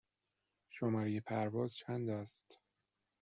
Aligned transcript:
شماره 0.67 1.19
پرواز 1.21 1.75
چند 1.75 2.09
است؟ 2.09 2.59